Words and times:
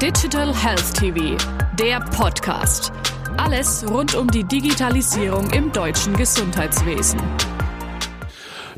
Digital 0.00 0.54
Health 0.54 0.94
TV, 0.94 1.36
der 1.78 2.00
Podcast. 2.00 2.90
Alles 3.36 3.84
rund 3.86 4.14
um 4.14 4.28
die 4.28 4.44
Digitalisierung 4.44 5.50
im 5.50 5.70
deutschen 5.72 6.16
Gesundheitswesen. 6.16 7.20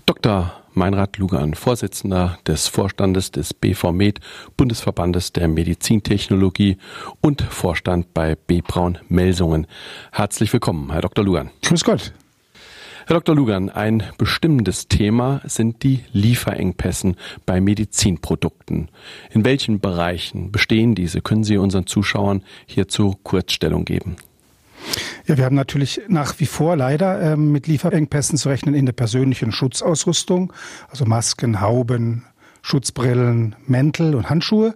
Dr. 0.05 0.53
Meinrad 0.75 1.19
Lugan, 1.19 1.55
Vorsitzender 1.55 2.39
des 2.45 2.67
Vorstandes 2.67 3.31
des 3.31 3.55
BVMed, 3.55 4.19
Bundesverbandes 4.57 5.33
der 5.33 5.47
Medizintechnologie 5.47 6.77
und 7.21 7.41
Vorstand 7.41 8.13
bei 8.15 8.35
B. 8.35 8.61
Braun 8.61 8.99
Melsungen. 9.09 9.69
Herzlich 10.11 10.53
willkommen, 10.53 10.91
Herr 10.91 11.03
Dr. 11.03 11.25
Lugan. 11.25 11.51
Grüß 11.63 11.85
Gott. 11.85 12.13
Herr 13.07 13.17
Dr. 13.17 13.35
Lugan, 13.35 13.69
ein 13.69 14.05
bestimmendes 14.17 14.87
Thema 14.87 15.41
sind 15.45 15.83
die 15.83 16.05
Lieferengpässen 16.13 17.17
bei 17.45 17.61
Medizinprodukten. 17.61 18.91
In 19.31 19.45
welchen 19.45 19.81
Bereichen 19.81 20.53
bestehen 20.53 20.95
diese? 20.95 21.21
Können 21.21 21.43
Sie 21.43 21.57
unseren 21.57 21.87
Zuschauern 21.87 22.43
hierzu 22.67 23.17
Kurzstellung 23.25 23.85
geben? 23.85 24.17
Ja, 25.27 25.37
wir 25.37 25.45
haben 25.45 25.57
natürlich 25.57 26.01
nach 26.09 26.39
wie 26.39 26.47
vor 26.47 26.77
leider 26.77 27.21
äh, 27.21 27.37
mit 27.37 27.67
Lieferengpässen 27.67 28.39
zu 28.39 28.49
rechnen 28.49 28.75
in 28.75 28.87
der 28.87 28.93
persönlichen 28.93 29.53
Schutzausrüstung, 29.53 30.53
also 30.89 31.05
Masken, 31.05 31.61
Hauben, 31.61 32.25
Schutzbrillen, 32.63 33.57
Mäntel 33.67 34.15
und 34.15 34.31
Handschuhe. 34.31 34.75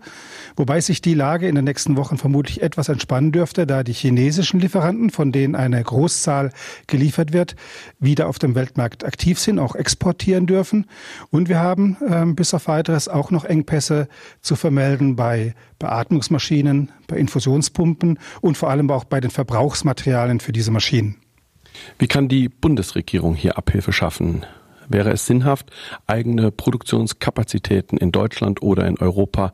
Wobei 0.56 0.80
sich 0.80 1.00
die 1.00 1.14
Lage 1.14 1.48
in 1.48 1.54
den 1.54 1.64
nächsten 1.64 1.96
Wochen 1.96 2.18
vermutlich 2.18 2.62
etwas 2.62 2.88
entspannen 2.88 3.32
dürfte, 3.32 3.66
da 3.66 3.84
die 3.84 3.92
chinesischen 3.92 4.60
Lieferanten, 4.60 5.10
von 5.10 5.32
denen 5.32 5.54
eine 5.54 5.82
Großzahl 5.82 6.50
geliefert 6.88 7.32
wird, 7.32 7.56
wieder 8.00 8.28
auf 8.28 8.38
dem 8.38 8.54
Weltmarkt 8.54 9.04
aktiv 9.04 9.38
sind, 9.38 9.58
auch 9.58 9.76
exportieren 9.76 10.46
dürfen. 10.46 10.86
Und 11.30 11.48
wir 11.48 11.60
haben 11.60 11.96
äh, 12.06 12.26
bis 12.26 12.52
auf 12.54 12.68
weiteres 12.68 13.08
auch 13.08 13.30
noch 13.30 13.44
Engpässe 13.44 14.08
zu 14.40 14.56
vermelden 14.56 15.14
bei 15.16 15.54
Beatmungsmaschinen, 15.78 16.90
bei 17.06 17.16
Infusionspumpen 17.16 18.18
und 18.40 18.56
vor 18.56 18.70
allem 18.70 18.90
auch 18.90 19.04
bei 19.04 19.20
den 19.20 19.30
Verbrauchsmaterialien 19.30 20.40
für 20.40 20.52
diese 20.52 20.72
Maschinen. 20.72 21.16
Wie 21.98 22.08
kann 22.08 22.28
die 22.28 22.48
Bundesregierung 22.48 23.34
hier 23.34 23.58
Abhilfe 23.58 23.92
schaffen? 23.92 24.44
Wäre 24.88 25.10
es 25.10 25.26
sinnhaft, 25.26 25.70
eigene 26.06 26.50
Produktionskapazitäten 26.50 27.98
in 27.98 28.12
Deutschland 28.12 28.62
oder 28.62 28.86
in 28.86 28.98
Europa 28.98 29.52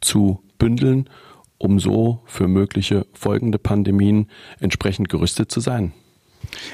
zu 0.00 0.42
bündeln, 0.58 1.08
um 1.58 1.80
so 1.80 2.20
für 2.26 2.48
mögliche 2.48 3.06
folgende 3.14 3.58
Pandemien 3.58 4.28
entsprechend 4.60 5.08
gerüstet 5.08 5.50
zu 5.50 5.60
sein? 5.60 5.92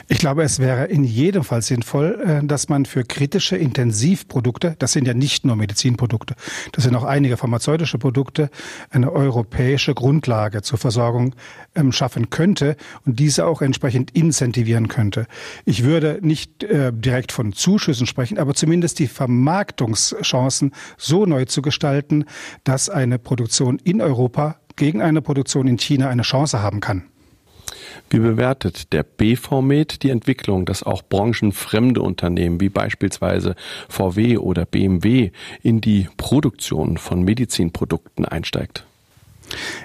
Ich 0.08 0.18
glaube, 0.18 0.42
es 0.42 0.58
wäre 0.58 0.86
in 0.86 1.04
jedem 1.04 1.44
Fall 1.44 1.62
sinnvoll, 1.62 2.20
äh, 2.24 2.46
dass 2.46 2.68
man 2.68 2.86
für 2.86 3.04
kritische 3.04 3.56
Intensivprodukte, 3.56 4.76
das 4.78 4.92
sind 4.92 5.06
ja 5.06 5.14
nicht 5.14 5.44
nur 5.44 5.56
Medizinprodukte, 5.56 6.34
das 6.72 6.84
sind 6.84 6.94
auch 6.94 7.04
einige 7.04 7.36
pharmazeutische 7.36 7.98
Produkte, 7.98 8.50
eine 8.90 9.12
europäische 9.12 9.94
Grundlage 9.94 10.62
zur 10.62 10.78
Versorgung 10.78 11.34
ähm, 11.74 11.92
schaffen 11.92 12.30
könnte 12.30 12.76
und 13.04 13.18
diese 13.18 13.46
auch 13.46 13.62
entsprechend 13.62 14.10
incentivieren 14.12 14.88
könnte. 14.88 15.26
Ich 15.64 15.84
würde 15.84 16.18
nicht 16.22 16.62
äh, 16.64 16.92
direkt 16.92 17.32
von 17.32 17.52
Zuschüssen 17.52 18.06
sprechen, 18.06 18.38
aber 18.38 18.54
zumindest 18.54 18.98
die 18.98 19.06
Vermarktungschancen 19.06 20.72
so 20.96 21.26
neu 21.26 21.44
zu 21.44 21.62
gestalten, 21.62 22.24
dass 22.64 22.88
eine 22.88 23.18
Produktion 23.18 23.78
in 23.78 24.00
Europa 24.00 24.56
gegen 24.76 25.02
eine 25.02 25.22
Produktion 25.22 25.66
in 25.66 25.78
China 25.78 26.08
eine 26.08 26.22
Chance 26.22 26.62
haben 26.62 26.80
kann. 26.80 27.11
Wie 28.12 28.18
bewertet 28.18 28.92
der 28.92 29.04
BVMed 29.04 30.02
die 30.02 30.10
Entwicklung, 30.10 30.66
dass 30.66 30.82
auch 30.82 31.00
branchenfremde 31.00 32.02
Unternehmen 32.02 32.60
wie 32.60 32.68
beispielsweise 32.68 33.56
VW 33.88 34.36
oder 34.36 34.66
BMW 34.66 35.30
in 35.62 35.80
die 35.80 36.08
Produktion 36.18 36.98
von 36.98 37.22
Medizinprodukten 37.22 38.26
einsteigt? 38.26 38.84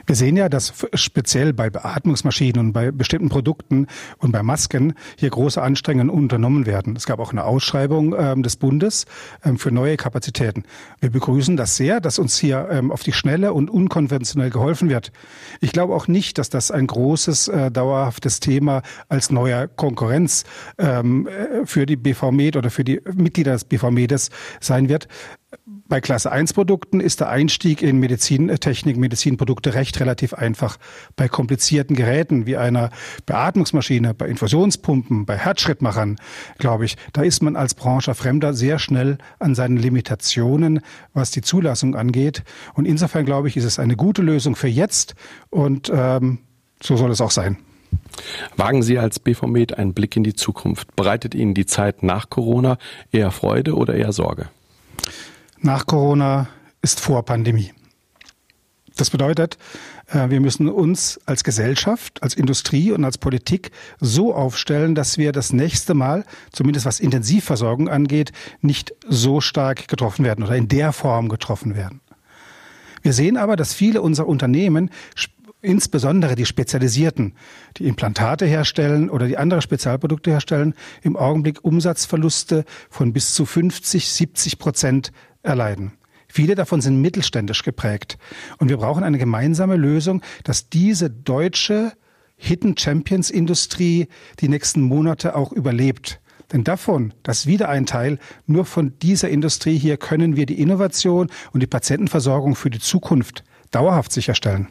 Wir 0.06 0.16
sehen 0.16 0.38
ja, 0.38 0.50
dass 0.50 0.74
speziell 0.94 1.54
bei 1.54 1.70
Beatmungsmaschinen 1.70 2.60
und 2.60 2.74
bei 2.74 2.92
bestimmten 2.92 3.30
Produkten 3.30 3.88
und 4.18 4.32
bei 4.32 4.44
Masken 4.44 4.94
hier 5.18 5.30
große 5.30 5.62
Anstrengungen 5.62 6.10
unternommen 6.10 6.66
werden. 6.66 6.96
Es 6.96 7.06
gab 7.06 7.20
auch 7.20 7.32
eine 7.32 7.44
Ausschreibung 7.44 8.16
ähm, 8.18 8.44
des 8.44 8.56
Bundes 8.56 9.06
ähm, 9.44 9.58
für 9.58 9.72
neue 9.72 9.98
Kapazitäten. 9.98 10.64
Wir 11.00 11.10
begrüßen 11.10 11.58
das 11.58 11.76
sehr, 11.76 12.00
dass 12.00 12.20
uns 12.20 12.38
hier 12.38 12.68
ähm, 12.72 12.92
auf 12.92 13.04
die 13.04 13.14
Schnelle 13.14 13.54
und 13.54 13.70
unkonventionell 13.70 14.50
geholfen 14.50 14.90
wird. 14.90 15.12
Ich 15.62 15.72
glaube 15.72 15.96
auch 15.96 16.08
nicht, 16.08 16.38
dass 16.38 16.50
das 16.50 16.72
ein 16.72 16.88
großes, 16.88 17.48
äh, 17.48 17.72
dauerhaftes 17.72 18.40
Thema 18.40 18.82
als 19.10 19.32
neuer 19.32 19.68
Konkurrenz 19.68 20.44
ähm, 20.78 21.28
äh, 21.28 21.66
für 21.66 21.86
die 21.86 21.96
BVMed 21.96 22.56
oder 22.56 22.70
für 22.70 22.84
die 22.84 23.02
Mitglieder 23.14 23.54
des 23.54 23.66
BVMedes 23.66 24.30
sein 24.60 24.90
wird. 24.90 25.08
Bei 25.90 26.02
Klasse 26.02 26.32
1 26.32 26.52
Produkten 26.52 27.00
ist 27.00 27.22
der 27.22 27.30
Einstieg 27.30 27.82
in 27.82 27.98
Medizintechnik, 28.00 28.98
Medizinprodukte 28.98 29.74
recht 29.74 30.00
relativ 30.02 30.34
einfach. 30.34 30.78
Bei 31.16 31.30
komplizierten 31.30 31.96
Geräten 31.96 32.46
wie 32.46 32.58
einer 32.58 32.90
Beatmungsmaschine, 33.26 34.14
bei 34.14 34.28
Infusionspumpen, 34.28 35.26
bei 35.26 35.38
Herzschrittmachern, 35.38 36.18
glaube 36.58 36.84
ich, 36.84 36.98
da 37.14 37.22
ist 37.22 37.42
man 37.42 37.56
als 37.56 37.74
Branche 37.74 38.16
Fremder 38.16 38.54
sehr 38.54 38.80
schnell 38.80 39.18
an 39.40 39.56
seinen 39.56 39.78
Limitationen, 39.78 40.82
was 41.14 41.32
die 41.32 41.42
Zulassung 41.42 41.96
angeht. 41.96 42.44
Und 42.74 42.86
insofern 42.86 43.26
glaube 43.26 43.48
ich, 43.48 43.56
ist 43.56 43.64
es 43.64 43.80
eine 43.80 43.96
gute 43.96 44.22
Lösung 44.22 44.58
für 44.58 44.68
jetzt 44.68 45.16
und 45.50 45.90
ähm, 45.94 46.40
so 46.82 46.98
soll 46.98 47.12
es 47.12 47.22
auch 47.22 47.32
sein. 47.32 47.58
Wagen 48.58 48.84
Sie 48.84 49.00
als 49.00 49.20
BVMed 49.20 49.78
einen 49.78 49.94
Blick 49.94 50.18
in 50.18 50.24
die 50.24 50.34
Zukunft. 50.34 50.98
Bereitet 50.98 51.34
Ihnen 51.34 51.54
die 51.54 51.66
Zeit 51.66 52.04
nach 52.04 52.30
Corona 52.30 52.78
eher 53.12 53.32
Freude 53.32 53.76
oder 53.76 53.96
eher 53.96 54.12
Sorge? 54.12 54.50
Nach 55.60 55.86
Corona 55.86 56.50
ist 56.82 57.00
vor 57.00 57.24
Pandemie. 57.24 57.74
Das 58.96 59.12
bedeutet, 59.12 59.58
äh, 60.08 60.30
wir 60.30 60.42
müssen 60.42 60.70
uns 60.70 61.20
als 61.26 61.44
Gesellschaft, 61.44 62.22
als 62.24 62.34
Industrie 62.34 62.92
und 62.92 63.06
als 63.06 63.18
Politik 63.18 63.72
so 64.00 64.34
aufstellen, 64.34 64.96
dass 64.96 65.18
wir 65.18 65.32
das 65.32 65.54
nächste 65.54 65.94
Mal, 65.94 66.26
zumindest 66.52 66.86
was 66.86 67.00
Intensivversorgung 67.00 67.90
angeht, 67.90 68.32
nicht 68.62 68.94
so 69.08 69.40
stark 69.40 69.88
getroffen 69.88 70.26
werden 70.26 70.44
oder 70.44 70.56
in 70.56 70.68
der 70.68 70.94
Form 70.94 71.30
getroffen 71.30 71.76
werden. 71.76 72.02
Wir 73.04 73.14
sehen 73.14 73.38
aber, 73.38 73.56
dass 73.56 73.74
viele 73.74 74.02
unserer 74.02 74.28
Unternehmen 74.28 74.90
insbesondere 75.62 76.36
die 76.36 76.46
Spezialisierten, 76.46 77.34
die 77.78 77.88
Implantate 77.88 78.46
herstellen 78.46 79.10
oder 79.10 79.28
die 79.28 79.38
andere 79.38 79.62
Spezialprodukte 79.62 80.32
herstellen, 80.32 80.74
im 81.02 81.16
Augenblick 81.16 81.64
Umsatzverluste 81.64 82.66
von 82.90 83.14
bis 83.14 83.34
zu 83.34 83.46
50, 83.46 84.08
70 84.10 84.60
Prozent 84.60 85.12
erleiden. 85.44 85.94
Viele 86.28 86.56
davon 86.56 86.82
sind 86.82 87.02
mittelständisch 87.02 87.64
geprägt. 87.64 88.18
Und 88.58 88.70
wir 88.70 88.78
brauchen 88.78 89.04
eine 89.04 89.18
gemeinsame 89.18 89.78
Lösung, 89.78 90.22
dass 90.44 90.70
diese 90.70 91.10
deutsche 91.10 91.94
Hidden 92.36 92.78
Champions 92.78 93.30
Industrie 93.30 94.08
die 94.40 94.50
nächsten 94.50 94.82
Monate 94.82 95.36
auch 95.36 95.52
überlebt. 95.52 96.22
Denn 96.54 96.64
davon, 96.64 97.14
das 97.24 97.40
ist 97.40 97.48
wieder 97.48 97.70
ein 97.70 97.86
Teil, 97.86 98.20
nur 98.46 98.66
von 98.66 98.98
dieser 99.00 99.30
Industrie 99.30 99.78
hier 99.78 99.98
können 99.98 100.36
wir 100.36 100.46
die 100.46 100.62
Innovation 100.62 101.30
und 101.52 101.62
die 101.62 101.68
Patientenversorgung 101.68 102.56
für 102.56 102.70
die 102.70 102.80
Zukunft 102.80 103.44
dauerhaft 103.72 104.12
sicherstellen. 104.12 104.68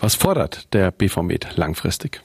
Was 0.00 0.14
fordert 0.14 0.72
der 0.72 0.90
BVMed 0.90 1.56
langfristig? 1.56 2.22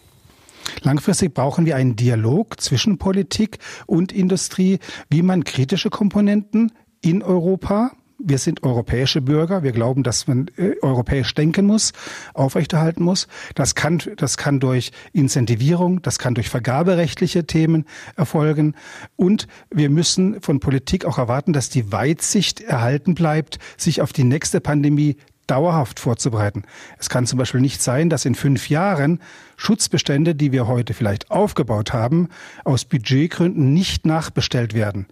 Langfristig 0.81 1.33
brauchen 1.33 1.65
wir 1.65 1.75
einen 1.75 1.95
Dialog 1.95 2.59
zwischen 2.59 2.97
Politik 2.97 3.59
und 3.85 4.11
Industrie, 4.11 4.79
wie 5.09 5.21
man 5.21 5.43
kritische 5.43 5.89
Komponenten 5.89 6.71
in 7.01 7.21
Europa. 7.21 7.91
Wir 8.17 8.37
sind 8.37 8.63
europäische 8.63 9.21
Bürger. 9.21 9.61
Wir 9.61 9.73
glauben, 9.73 10.01
dass 10.01 10.25
man 10.25 10.49
äh, 10.55 10.75
europäisch 10.81 11.33
denken 11.33 11.65
muss, 11.65 11.91
aufrechterhalten 12.33 13.03
muss. 13.03 13.27
Das 13.55 13.75
kann, 13.75 14.01
das 14.15 14.37
kann 14.37 14.59
durch 14.59 14.91
Incentivierung, 15.11 16.01
das 16.01 16.17
kann 16.17 16.33
durch 16.33 16.49
vergaberechtliche 16.49 17.45
Themen 17.45 17.85
erfolgen. 18.15 18.75
Und 19.17 19.47
wir 19.69 19.89
müssen 19.89 20.41
von 20.41 20.61
Politik 20.61 21.03
auch 21.03 21.17
erwarten, 21.17 21.51
dass 21.51 21.69
die 21.69 21.91
Weitsicht 21.91 22.61
erhalten 22.61 23.15
bleibt, 23.15 23.59
sich 23.75 24.01
auf 24.01 24.13
die 24.13 24.23
nächste 24.23 24.61
Pandemie 24.61 25.17
dauerhaft 25.47 25.99
vorzubereiten. 25.99 26.63
Es 26.97 27.09
kann 27.09 27.25
zum 27.25 27.39
Beispiel 27.39 27.61
nicht 27.61 27.81
sein, 27.81 28.09
dass 28.09 28.25
in 28.25 28.35
fünf 28.35 28.69
Jahren 28.69 29.19
Schutzbestände, 29.57 30.35
die 30.35 30.51
wir 30.51 30.67
heute 30.67 30.93
vielleicht 30.93 31.31
aufgebaut 31.31 31.93
haben, 31.93 32.29
aus 32.63 32.85
Budgetgründen 32.85 33.73
nicht 33.73 34.05
nachbestellt 34.05 34.73
werden. 34.73 35.07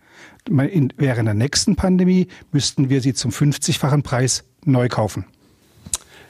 während 0.48 1.28
der 1.28 1.34
nächsten 1.34 1.76
Pandemie 1.76 2.28
müssten 2.52 2.90
wir 2.90 3.02
sie 3.02 3.14
zum 3.14 3.32
50-fachen 3.32 4.04
Preis 4.04 4.44
neu 4.66 4.88
kaufen. 4.90 5.26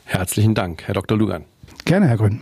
Herzlichen 0.05 0.53
Dank, 0.53 0.83
Herr 0.85 0.93
Dr. 0.93 1.17
Lugan. 1.17 1.45
Gerne, 1.85 2.07
Herr 2.07 2.17
Grün. 2.17 2.41